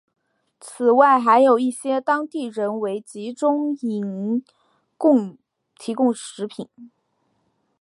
[0.59, 4.43] 此外还有一些当地人为集中营
[5.75, 6.67] 提供食品。